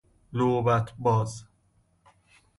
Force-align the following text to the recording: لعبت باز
لعبت 0.33 0.93
باز 0.97 1.45